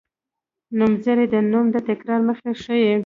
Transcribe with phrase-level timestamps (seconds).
[0.77, 2.93] نومځری د نوم د تکرار مخه ښيي.